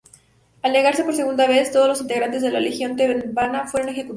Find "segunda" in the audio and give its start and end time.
1.13-1.45